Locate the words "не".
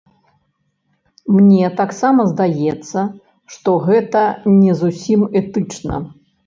4.61-4.71